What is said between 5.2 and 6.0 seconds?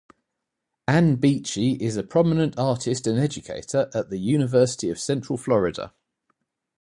Florida.